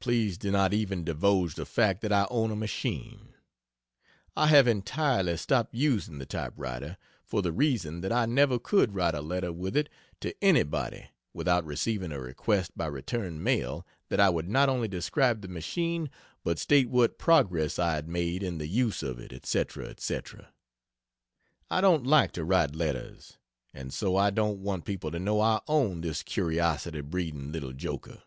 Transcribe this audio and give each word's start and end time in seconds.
Please 0.00 0.38
do 0.38 0.52
not 0.52 0.72
even 0.72 1.02
divulge 1.02 1.56
the 1.56 1.66
fact 1.66 2.02
that 2.02 2.12
I 2.12 2.28
own 2.30 2.52
a 2.52 2.56
machine. 2.56 3.34
I 4.36 4.46
have 4.46 4.68
entirely 4.68 5.36
stopped 5.36 5.74
using 5.74 6.18
the 6.18 6.24
typewriter, 6.24 6.96
for 7.24 7.42
the 7.42 7.50
reason 7.50 8.00
that 8.02 8.12
I 8.12 8.24
never 8.24 8.60
could 8.60 8.94
write 8.94 9.16
a 9.16 9.20
letter 9.20 9.52
with 9.52 9.76
it 9.76 9.88
to 10.20 10.32
anybody 10.40 11.08
without 11.34 11.64
receiving 11.64 12.12
a 12.12 12.20
request 12.20 12.78
by 12.78 12.86
return 12.86 13.42
mail 13.42 13.84
that 14.08 14.20
I 14.20 14.30
would 14.30 14.48
not 14.48 14.68
only 14.68 14.86
describe 14.86 15.40
the 15.42 15.48
machine, 15.48 16.10
but 16.44 16.60
state 16.60 16.88
what 16.88 17.18
progress 17.18 17.76
I 17.80 17.94
had 17.94 18.06
made 18.06 18.44
in 18.44 18.58
the 18.58 18.68
use 18.68 19.02
of 19.02 19.18
it, 19.18 19.32
etc., 19.32 19.88
etc. 19.88 20.52
I 21.72 21.80
don't 21.80 22.06
like 22.06 22.30
to 22.34 22.44
write 22.44 22.76
letters, 22.76 23.36
and 23.74 23.92
so 23.92 24.14
I 24.16 24.30
don't 24.30 24.60
want 24.60 24.84
people 24.84 25.10
to 25.10 25.18
know 25.18 25.40
I 25.40 25.60
own 25.66 26.02
this 26.02 26.22
curiosity 26.22 27.00
breeding 27.00 27.50
little 27.50 27.72
joker. 27.72 28.22